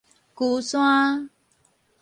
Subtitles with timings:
[0.33, 1.29] 龜山